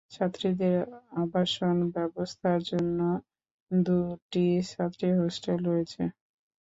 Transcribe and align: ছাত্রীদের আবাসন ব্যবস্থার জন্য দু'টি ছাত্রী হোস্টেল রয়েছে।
ছাত্রীদের 0.11 0.75
আবাসন 1.15 1.75
ব্যবস্থার 1.95 2.59
জন্য 2.69 2.99
দু'টি 3.71 4.43
ছাত্রী 4.69 5.07
হোস্টেল 5.19 5.59
রয়েছে। 5.67 6.01